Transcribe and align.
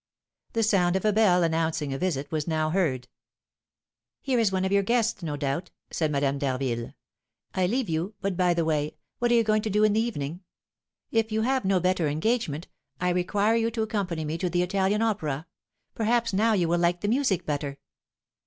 The 0.53 0.63
sound 0.63 0.95
of 0.95 1.05
a 1.05 1.13
bell, 1.13 1.43
announcing 1.43 1.93
a 1.93 1.97
visit, 1.99 2.31
was 2.31 2.47
now 2.47 2.71
heard. 2.71 3.07
"Here 4.23 4.39
is 4.39 4.51
one 4.51 4.65
of 4.65 4.71
your 4.71 4.81
guests, 4.81 5.21
no 5.21 5.37
doubt," 5.37 5.69
said 5.91 6.09
Madame 6.09 6.39
d'Harville. 6.39 6.95
"I 7.53 7.67
leave 7.67 7.87
you; 7.87 8.15
but, 8.19 8.35
by 8.35 8.55
the 8.55 8.65
way, 8.65 8.95
what 9.19 9.31
are 9.31 9.35
you 9.35 9.43
going 9.43 9.61
to 9.61 9.69
do 9.69 9.83
in 9.83 9.93
the 9.93 9.99
evening? 10.01 10.39
If 11.11 11.31
you 11.31 11.43
have 11.43 11.65
no 11.65 11.79
better 11.79 12.07
engagement, 12.07 12.67
I 12.99 13.09
require 13.09 13.53
you 13.55 13.69
to 13.69 13.83
accompany 13.83 14.25
me 14.25 14.39
to 14.39 14.49
the 14.49 14.63
Italian 14.63 15.03
Opera; 15.03 15.45
perhaps 15.93 16.33
now 16.33 16.53
you 16.53 16.67
will 16.67 16.79
like 16.79 17.01
the 17.01 17.07
music 17.07 17.45
better." 17.45 17.77